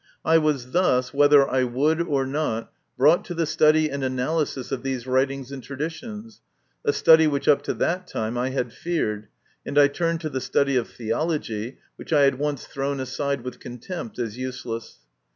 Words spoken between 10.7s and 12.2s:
of theology, which